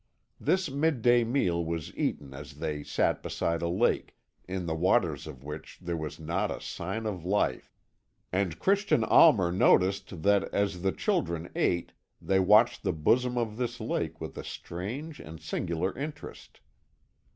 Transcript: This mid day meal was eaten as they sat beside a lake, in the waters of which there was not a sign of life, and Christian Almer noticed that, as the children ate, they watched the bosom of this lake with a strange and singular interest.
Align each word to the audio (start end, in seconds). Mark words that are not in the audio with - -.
This 0.39 0.67
mid 0.71 1.03
day 1.03 1.23
meal 1.23 1.63
was 1.63 1.95
eaten 1.95 2.33
as 2.33 2.55
they 2.55 2.81
sat 2.81 3.21
beside 3.21 3.61
a 3.61 3.67
lake, 3.69 4.17
in 4.47 4.65
the 4.65 4.73
waters 4.73 5.27
of 5.27 5.43
which 5.43 5.77
there 5.79 5.95
was 5.95 6.19
not 6.19 6.49
a 6.49 6.59
sign 6.59 7.05
of 7.05 7.23
life, 7.23 7.75
and 8.31 8.57
Christian 8.57 9.03
Almer 9.03 9.51
noticed 9.51 10.23
that, 10.23 10.45
as 10.51 10.81
the 10.81 10.91
children 10.91 11.51
ate, 11.55 11.91
they 12.19 12.39
watched 12.39 12.81
the 12.81 12.91
bosom 12.93 13.37
of 13.37 13.57
this 13.57 13.79
lake 13.79 14.19
with 14.19 14.35
a 14.39 14.43
strange 14.43 15.19
and 15.19 15.39
singular 15.39 15.95
interest. 15.95 16.61